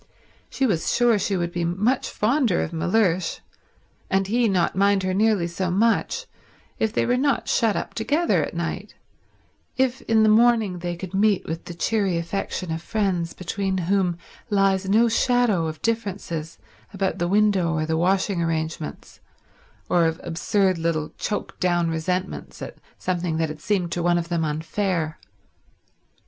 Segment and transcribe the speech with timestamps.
[0.49, 3.39] She was sure she would be much fonder of Mellersh,
[4.09, 6.25] and he not mind her nearly so much,
[6.79, 8.95] if they were not shut up together at night,
[9.77, 14.17] if in the morning they could meet with the cheery affection of friends between whom
[14.49, 16.57] lies no shadow of differences
[16.95, 19.19] about the window or the washing arrangements,
[19.87, 24.29] or of absurd little choked down resentments at something that had seemed to one of
[24.29, 25.19] them unfair.